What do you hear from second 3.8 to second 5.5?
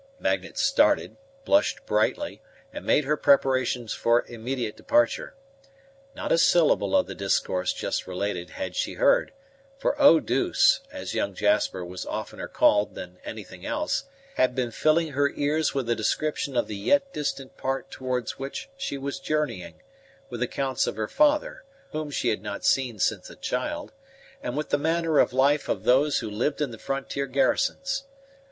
for immediate departure.